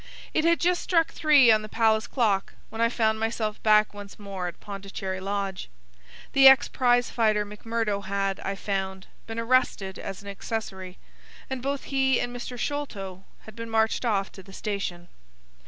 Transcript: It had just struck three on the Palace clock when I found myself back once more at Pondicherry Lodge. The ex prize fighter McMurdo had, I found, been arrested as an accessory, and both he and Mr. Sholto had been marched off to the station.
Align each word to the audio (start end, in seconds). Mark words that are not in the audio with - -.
It 0.33 0.45
had 0.45 0.59
just 0.59 0.81
struck 0.81 1.11
three 1.11 1.51
on 1.51 1.61
the 1.61 1.69
Palace 1.69 2.07
clock 2.07 2.55
when 2.69 2.81
I 2.81 2.89
found 2.89 3.19
myself 3.19 3.61
back 3.61 3.93
once 3.93 4.17
more 4.17 4.47
at 4.47 4.59
Pondicherry 4.59 5.19
Lodge. 5.19 5.69
The 6.33 6.47
ex 6.47 6.67
prize 6.67 7.11
fighter 7.11 7.45
McMurdo 7.45 8.05
had, 8.05 8.39
I 8.39 8.55
found, 8.55 9.05
been 9.27 9.37
arrested 9.37 9.99
as 9.99 10.23
an 10.23 10.27
accessory, 10.27 10.97
and 11.51 11.61
both 11.61 11.83
he 11.83 12.19
and 12.19 12.35
Mr. 12.35 12.57
Sholto 12.57 13.25
had 13.41 13.55
been 13.55 13.69
marched 13.69 14.03
off 14.03 14.31
to 14.31 14.41
the 14.41 14.53
station. 14.53 15.07